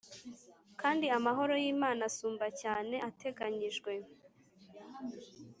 [0.81, 3.93] Kandi amahoro y’Imana asumba cyane ateganyijwe